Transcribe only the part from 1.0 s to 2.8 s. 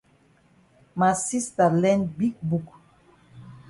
sista learn big book.